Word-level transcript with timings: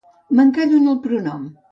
M'encallo 0.37 0.79
en 0.83 0.87
el 0.93 0.97
pronom. 1.03 1.45